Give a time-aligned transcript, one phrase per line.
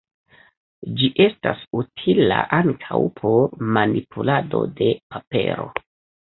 [1.01, 5.69] Ĝi estas utila ankaŭ por manipulado de papero.